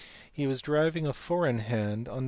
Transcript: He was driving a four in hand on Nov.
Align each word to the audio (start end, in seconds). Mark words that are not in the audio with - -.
He 0.33 0.47
was 0.47 0.61
driving 0.63 1.05
a 1.05 1.13
four 1.13 1.45
in 1.45 1.59
hand 1.59 2.07
on 2.07 2.13
Nov. 2.15 2.19